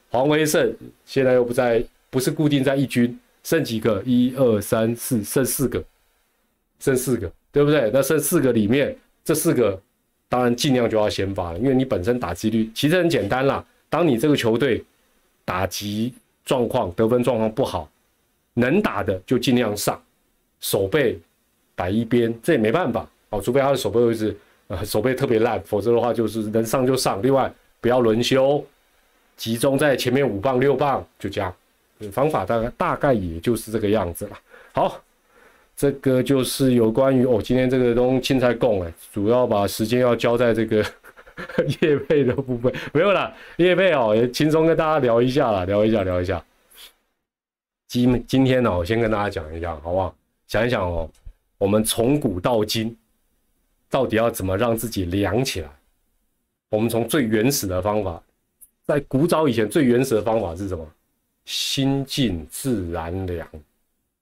[0.10, 0.74] 黄维胜
[1.06, 4.02] 现在又不在，不是固定在一军，剩几个？
[4.06, 5.84] 一二三四，剩四个，
[6.80, 7.90] 剩四个，对不对？
[7.94, 9.80] 那剩四个里面，这四个
[10.30, 13.66] 当然尽量就要先发了，因为你本身打击率其实很简单啦。
[13.90, 14.84] 当你这个球队
[15.46, 16.14] 打击
[16.46, 17.90] 状况、得分状况不好，
[18.54, 20.02] 能打的就尽量上，
[20.60, 21.20] 守备。
[21.76, 24.36] 摆一边，这也没办法哦，除非他的手背位置，
[24.68, 27.22] 呃，手背特别烂，否则的话就是能上就上。
[27.22, 28.64] 另外，不要轮休，
[29.36, 31.54] 集中在前面五棒六棒，就这样。
[32.12, 34.38] 方法大概大概也就是这个样子了。
[34.74, 35.02] 好，
[35.76, 40.86] 这个就是有关于哦，今天这个东青菜供哎，主要把时间要交在这个
[41.82, 43.34] 叶配的部分，没有了。
[43.58, 46.44] 叶配哦，也轻松跟大家聊一下了，聊一下，聊一下。
[47.88, 50.14] 今今天呢，我先跟大家讲一下，好不好？
[50.48, 51.10] 想一想哦。
[51.64, 52.94] 我们从古到今，
[53.90, 55.70] 到底要怎么让自己凉起来？
[56.68, 58.22] 我们从最原始的方法，
[58.84, 60.86] 在古早以前最原始的方法是什么？
[61.46, 63.48] 心静自然凉，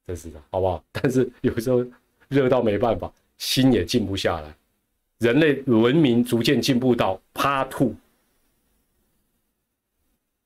[0.06, 0.84] 这是的，好不好？
[0.94, 1.84] 但是有时候
[2.28, 4.56] 热到没办法，心也静不下来。
[5.18, 7.96] 人类文明逐渐进步到趴兔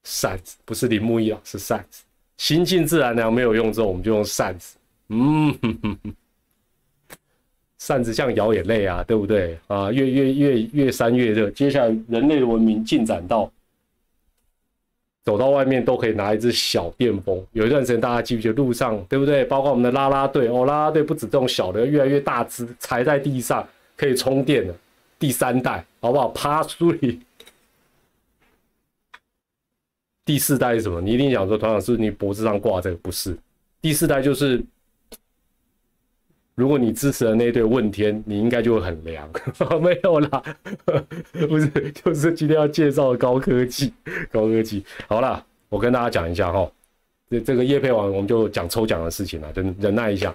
[0.05, 2.05] 扇子，不是铃木一啊，是扇子。
[2.37, 4.77] 心静自然凉没有用之后，我们就用扇子。
[5.09, 5.51] 嗯。
[5.61, 6.15] 哼哼哼
[7.85, 9.91] 扇子像摇眼泪啊，对不对啊？
[9.91, 11.51] 越越越越扇越热。
[11.51, 13.51] 接下来人类的文明进展到
[15.23, 17.45] 走到外面都可以拿一支小电风。
[17.51, 19.45] 有一段时间大家记不记得路上，对不对？
[19.45, 23.63] 包括我们的拉拉队哦，拉拉队不止这种小的，越来越大支，踩在地上
[23.95, 24.73] 可以充电的。
[25.19, 26.29] 第三代好不好？
[26.29, 27.19] 趴书里。
[30.25, 30.99] 第四代是什么？
[30.99, 32.95] 你一定想说，团长是你脖子上挂这个？
[32.97, 33.37] 不是，
[33.79, 34.59] 第四代就是。
[36.55, 39.29] 如果你支持的那对问天，你应该就会很凉。
[39.81, 40.43] 没有啦，
[41.47, 43.91] 不是，就是今天要介绍高科技，
[44.31, 44.83] 高科技。
[45.07, 46.71] 好了，我跟大家讲一下哈，
[47.29, 50.33] 这这个叶配完我们就讲抽奖的事情了，忍忍耐一下。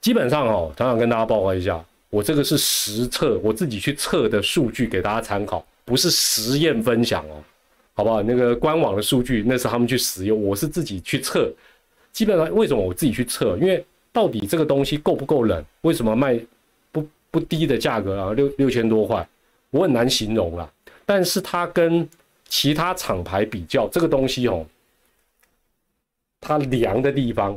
[0.00, 7.42] 基本上哦，常常跟大家报告一下，我这个是实测，我自己去测的数据给大家参考，不是实验分享哦，
[7.94, 8.22] 好不好？
[8.22, 11.52] 那个官网的数据那是他们去使用，我是自己去测。
[12.12, 13.58] 基本上为什么我自己去测？
[13.58, 15.64] 因为到底这个东西够不够冷？
[15.82, 16.38] 为什么卖
[16.90, 18.32] 不不低的价格啊？
[18.32, 19.26] 六六千多块，
[19.70, 20.68] 我很难形容啦。
[21.06, 22.08] 但是它跟
[22.48, 24.66] 其他厂牌比较，这个东西哦，
[26.40, 27.56] 它凉的地方，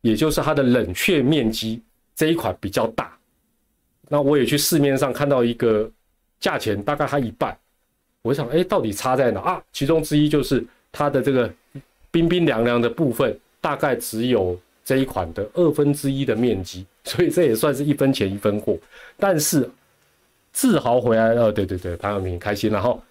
[0.00, 1.80] 也就是它的冷却面积
[2.16, 3.16] 这一款比较大。
[4.08, 5.88] 那我也去市面上看到一个
[6.40, 7.56] 价钱大概它一半，
[8.22, 9.62] 我想哎，到底差在哪啊？
[9.72, 11.52] 其中之一就是它的这个
[12.10, 14.58] 冰冰凉凉的部分，大概只有。
[14.86, 18.78] 这一款的二分之一的面积， 所以这也算是一分钱一分货。
[19.18, 19.68] 但是
[20.52, 22.70] 自豪回来了，对对对，潘晓明开心。
[22.70, 23.02] 然后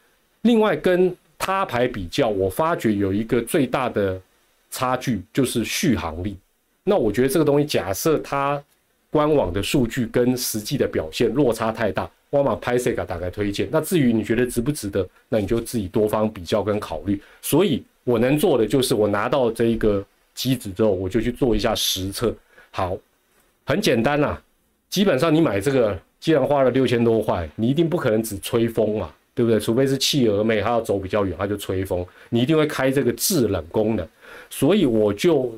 [0.44, 4.20] 另外跟他牌比较，我发觉有一个最大的
[4.72, 6.38] 差距就是续航力。
[6.86, 8.64] 那我觉得这个东西，假设它
[9.10, 13.68] 官网的数据跟实际的表现落差太大，我马拍这个大概推荐。
[13.70, 17.22] 那至于你觉得值不值得，那你就自己多方比较跟考虑。
[17.42, 22.36] 所以我能做的就是我拿到这一个机子之后，我就去做一下实测。
[22.70, 22.96] 好，
[23.66, 24.40] 很简单啦，
[24.90, 26.00] 基本上你买这个。
[26.18, 29.60] 既然花了六千多块，你一定不可能只吹风嘛，对不对？
[29.60, 32.04] 除非是企鹅妹，她要走比较远，她就吹风。
[32.30, 34.08] 你一定会开这个制冷功能。
[34.50, 35.54] 所以我就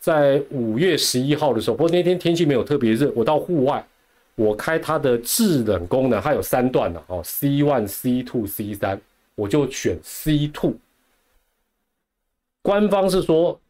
[0.00, 3.86] 在五月十一号的时候，不过那天天气没有特别热，我到户外，
[4.34, 9.00] 我开它的制冷功能，它有三段的哦，C one、C two、C 三，
[9.36, 10.74] 我就选 C two。
[12.60, 13.60] 官方是说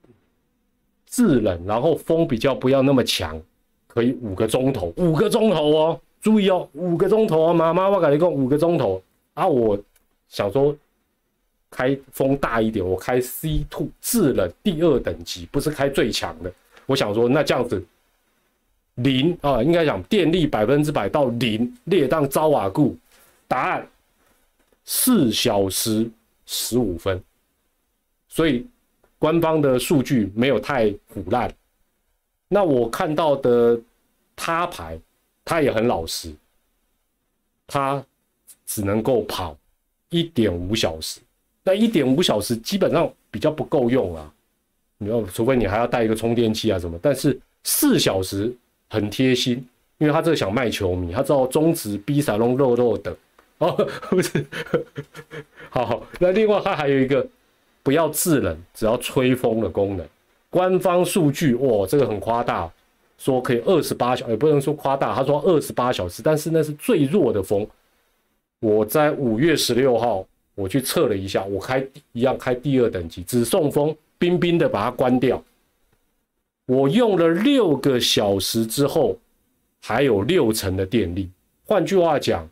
[1.09, 3.41] 制冷，然后风比较不要那么强，
[3.87, 6.01] 可以五个钟头，五个钟头哦。
[6.21, 9.01] 注意哦，五个钟头啊，妈妈，我跟你讲，五个钟头
[9.35, 9.47] 啊！
[9.47, 9.79] 我
[10.29, 10.77] 想说
[11.71, 16.53] 开风大一点，我开 C two 制冷第二等级，不是开最强的。
[16.87, 17.81] 我想说，那这样子
[18.97, 22.97] 零啊，应该讲电力百分之百到零，列当招瓦固。
[23.47, 23.89] 答案
[24.85, 26.11] 四小时
[26.47, 27.23] 十五分，
[28.29, 28.67] 所以
[29.19, 31.53] 官方的数据没有太腐烂。
[32.49, 33.81] 那我看到的
[34.35, 34.99] 他牌。
[35.51, 36.31] 他也很老实，
[37.67, 38.05] 他
[38.67, 39.57] 只能够跑
[40.11, 41.21] 一点五小时，
[41.65, 44.31] 那一点五小时基本上比较不够用啊。
[44.99, 48.55] 你要除非你还要带一个充电器啊什么，但是四小时
[48.91, 53.17] 很贴心，因为他这个想卖球迷，他知道中指逼萨隆肉肉的
[53.57, 53.73] 哦，
[54.11, 54.45] 不是，
[55.71, 57.27] 好好，那另外他还有一个
[57.89, 60.07] 不要制冷，只要吹风的功能，
[60.51, 62.71] 官方数据哇，这个很夸大。
[63.17, 65.15] 说可以二十八小，也不能说夸大。
[65.15, 67.67] 他说二十八小时，但是那是最弱的风。
[68.61, 70.23] 我在五月十六号
[70.55, 75.43] 我去测了一下，我开一样开第二等级，只送风，冰冰的把它关掉。
[76.67, 79.17] 我用了六个小时之后，
[79.81, 81.31] 还有六成的电力。
[81.65, 82.47] 换句话讲，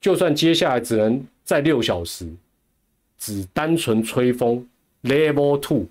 [0.00, 2.26] 就算接下来只能再六小时，
[3.18, 4.66] 只单纯吹风
[5.02, 5.86] ，Level Two。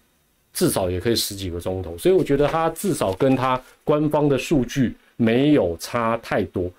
[0.54, 6.72] 至少也可以十几个钟头，所以我觉得它至少跟它官方的数据没有差太多。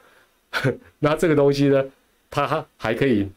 [0.98, 1.85] 那这个东西呢，
[2.30, 3.28] 它还可以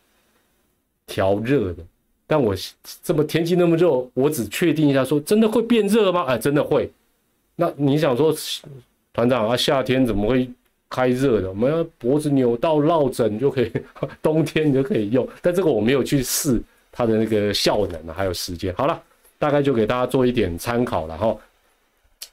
[1.05, 1.83] 调热的。
[2.25, 2.55] 但我
[3.03, 6.23] 这么天气那么热，我只确定一下，说真的会变热吗？
[6.23, 6.89] 哎，真的会。
[7.57, 8.33] 那你想说，
[9.11, 10.49] 团长啊，夏天怎么会
[10.89, 11.49] 开热的？
[11.49, 13.69] 我们要脖子扭到落枕就可以，
[14.23, 15.27] 冬天你就可以用。
[15.41, 16.61] 但这个我没有去试
[16.99, 18.75] 它的那个效能啊，还有时间。
[18.75, 19.01] 好了。
[19.41, 21.33] 大概就给大家做一点参考了哈，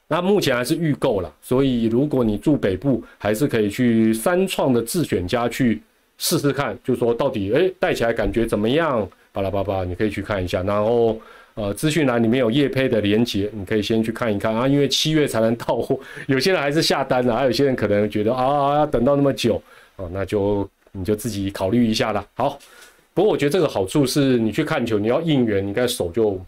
[0.09, 5.81] 那目前还是预购了，所以如果你住北部，还是可以去三创的自选家去
[6.19, 9.09] 试试看，就说到底，哎，戴起来感觉怎么样？
[9.31, 10.65] 巴拉巴拉，你可以去看一下。
[10.65, 11.17] 然后，
[11.55, 14.67] 呃，资讯栏里面有叶配的连接，你可以先去看一看啊。
[14.67, 19.63] 因为七月才能到货，有些人还是下单了，还有些人可能觉得啊，要等到那么久
[19.95, 22.27] 啊，那就你就自己考虑一下了。
[22.35, 22.59] 好，
[23.17, 26.41] 不过我觉得这个好处是你去看球，你要应援，你应该手就。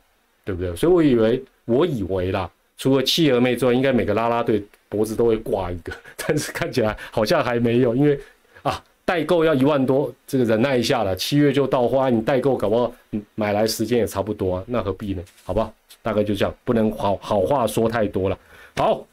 [0.45, 0.75] 对不对？
[0.75, 8.19] 所以我以为，我以为啦，除了企鹅妹之外，应该每个啦啦队脖子都会挂一个， 但是看起来好像还没有，因为
[8.63, 12.91] 啊，代购要一万多，这个忍耐一下了，七月就到花，你代购搞不好
[13.35, 15.23] 买来时间也差不多啊，那何必呢？
[15.45, 15.71] 好不好？
[16.01, 18.39] 大概就这样，不能好好话说太多了。
[18.77, 19.07] 好，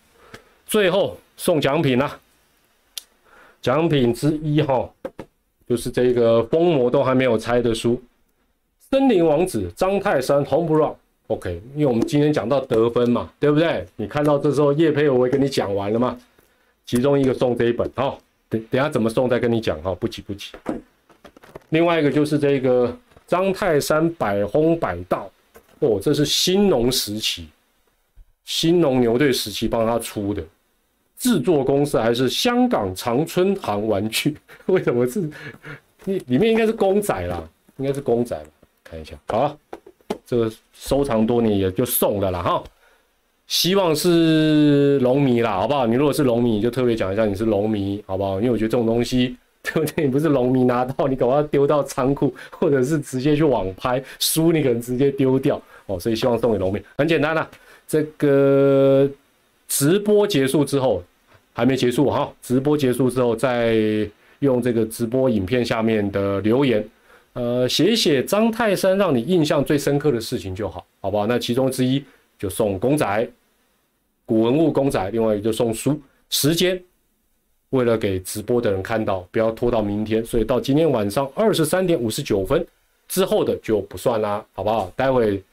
[0.65, 2.18] 最后送奖品啦，
[3.62, 4.89] 奖品之一哈，
[5.67, 7.93] 就是这个封膜都还没有拆的书，
[8.89, 10.93] 《森林王子》张泰山 Home Run。
[11.28, 13.84] OK，因为我们今天讲到得分嘛，对不对？
[13.95, 16.17] 你看到这时候叶佩我会跟你讲完了吗？
[16.85, 20.52] 其中一个送这一本，好，等等下怎么送再跟你讲哈，不急不急。
[21.69, 25.31] 另外一个就是这个张泰山百轰百道，
[25.79, 27.48] 哦，这是新农时期，
[28.44, 30.44] 新农牛队时期帮他出的，
[31.18, 34.36] 制作公司还是香港长春行玩具，
[34.68, 35.22] 为什么是？
[36.06, 37.44] 里里面应该是公仔啦，
[37.78, 38.40] 应该是公仔，
[38.84, 39.58] 看一下，好。
[40.28, 42.63] 这个收藏多年也就送了啦哈，
[43.48, 45.86] 希望是龙迷啦，好不好？
[45.86, 48.40] 你如果是龙迷，你就特别讲一下你是龙迷，好不好？
[48.40, 50.06] 因为我觉得这种东西， 对不对？
[50.06, 56.00] 你不是龙迷拿到，你搞要丢到仓库， 或者是直接去网拍，书你可能直接丢掉哦。
[56.00, 57.48] 所以希望送给龙迷，很简单啦。
[57.88, 59.08] 这个
[59.68, 61.04] 直播结束之后
[61.54, 63.76] 还没结束哈，直播结束之后再
[64.40, 66.88] 用这个直播影片下面的留言。
[67.34, 71.28] 呃，写一写张泰山让你印象最深刻的事情就好，好不好？
[71.28, 72.02] 那其中之一
[72.40, 73.30] 就送公仔，
[74.26, 76.00] 古文物公仔，另外一个就送书。
[76.30, 76.82] 时间
[77.72, 82.66] 为了给直播的人看到，不要拖到明天，所以到今天晚上二十三点五十九分
[83.08, 84.90] 之后的就不算啦，好不好？
[84.96, 85.44] 待会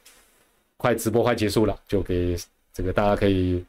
[0.77, 2.37] 快直播快结束了，就给
[2.73, 3.63] 这个大家可以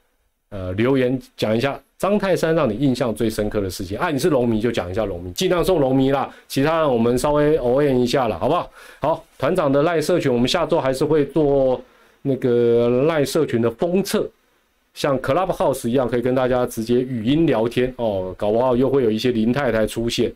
[0.55, 8.71] 呃留言讲一下张泰山让你印象最深刻的事情啊，你是龙迷就讲一下龙迷，尽量送龙迷啦，其他人我们稍微偶演一下了，好不好？
[9.01, 11.81] 好，团长的赖社群，我们下周还是会做
[12.23, 14.31] 那个赖社群的封测。
[14.93, 20.33] 像 Clubhouse 一样，可以跟大家直接语音聊天哦，搞不好又会有一些林太太出现，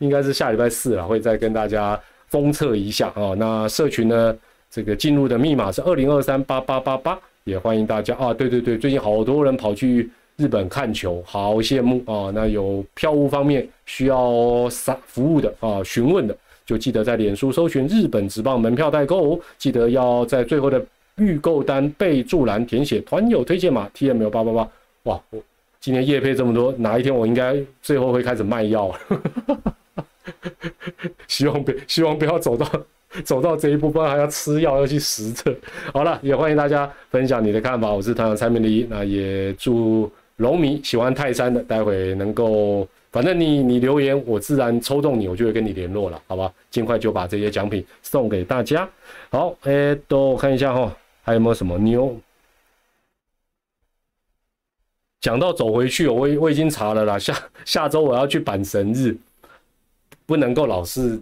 [0.00, 3.34] 应该是下礼拜四了，会再跟大家封测一下哦。
[3.38, 4.36] 那社群呢，
[4.70, 7.18] 这个进入的密码是二零二三八八八八，
[7.48, 8.34] 也欢迎大家啊。
[8.34, 12.30] 对对对，最近好多人跑去日本看球，好羡慕啊。
[12.34, 16.36] 那有票务方面需要服服务的啊，询问的，
[16.66, 20.84] 就记得在脸书搜寻日本直棒门票代购，记得要在最后的。
[21.20, 24.70] 预购单备注栏填写团友推荐码 T M 八八八，
[25.02, 25.20] 哇！
[25.30, 25.42] 我
[25.80, 28.96] 今天夜配这么多，哪一天我应该最后会开始卖药？
[31.26, 32.64] 希望别希望不要走到
[33.24, 35.54] 走到这一步，不然还要吃药要去实测。
[35.92, 37.92] 好了，也欢迎大家分享你的看法。
[37.92, 46.52] 我是团长蔡明黎，那也祝龙迷喜欢泰山的，待会能够，反正你你留言，我自然抽中你，我就会跟你联络了，好吧？
[46.70, 48.88] 尽快就把这些奖品送给大家。
[49.30, 50.94] 好，哎，都我看一下哈。
[51.22, 52.18] 还有没有什么妞？
[55.20, 57.18] 讲到走回去，我我已经查了啦。
[57.18, 59.14] 下下周我要去板神日，
[60.24, 61.20] 不能够老是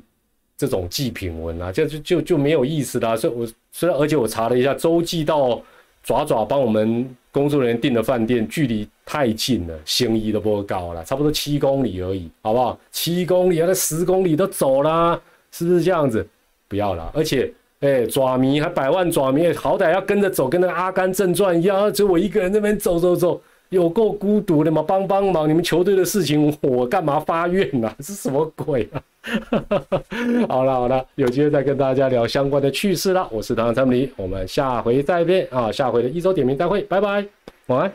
[0.56, 3.16] 这种祭品文啊，就就就就没有意思啦。
[3.16, 5.60] 所以，我虽然而且我查了一下，洲际到
[6.02, 12.78] 爪爪帮我们工作人员订的饭店距离太近了，心意都不高了，差不多七公里而已，好不好？
[12.90, 16.26] 七公里，那十公里都走啦，是不是这样子？
[16.68, 17.52] 不要了，而且。
[17.80, 23.38] 哎，爪迷还百万爪迷，好歹要跟着走，跟那个《阿甘正传》一样，只有我一个人那边走走走，
[23.68, 24.82] 有够孤独的嘛！
[24.82, 27.94] 帮帮忙，你们球队的事情我干嘛发愿呢？
[28.00, 29.02] 是什么鬼啊？
[30.48, 33.28] 好了好了，有机会再跟大家聊相关的趣事了。
[33.32, 35.70] 我是唐长林，我们下回再见啊！
[35.72, 37.26] 下回的一周点名大会，拜拜，
[37.66, 37.92] 晚安。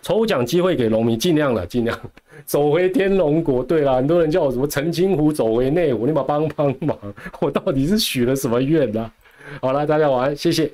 [0.00, 1.98] 抽奖机会给农民，尽量了，尽量
[2.44, 3.62] 走回天龙国。
[3.62, 6.98] 对了，很多人叫我什么陈金湖走回内湖，你把帮帮忙，
[7.40, 9.10] 我到底是许了什么愿呢？
[9.60, 10.70] 好了，大家晚安，谢谢。